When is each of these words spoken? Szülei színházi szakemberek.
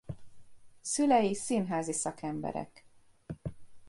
Szülei 0.81 1.33
színházi 1.33 1.91
szakemberek. 1.93 2.85